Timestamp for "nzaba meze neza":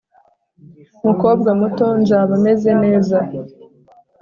2.01-3.17